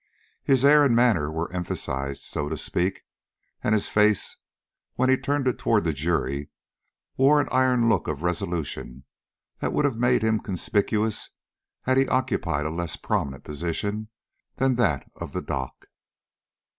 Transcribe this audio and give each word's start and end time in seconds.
His 0.43 0.65
air 0.65 0.83
and 0.83 0.95
manner 0.95 1.31
were 1.31 1.53
emphasized, 1.53 2.23
so 2.23 2.49
to 2.49 2.57
speak, 2.57 3.03
and 3.63 3.75
his 3.75 3.87
face, 3.87 4.35
when 4.95 5.09
he 5.09 5.15
turned 5.15 5.47
it 5.47 5.59
toward 5.59 5.83
the 5.83 5.93
jury, 5.93 6.49
wore 7.17 7.39
an 7.39 7.47
iron 7.51 7.87
look 7.87 8.07
of 8.07 8.23
resolution 8.23 9.03
that 9.59 9.73
would 9.73 9.85
have 9.85 9.97
made 9.99 10.23
him 10.23 10.39
conspicuous 10.39 11.29
had 11.83 11.97
he 11.97 12.07
occupied 12.07 12.65
a 12.65 12.71
less 12.71 12.95
prominent 12.97 13.43
position 13.43 14.09
than 14.55 14.73
that 14.73 15.05
of 15.17 15.33
the 15.33 15.41
dock. 15.43 15.85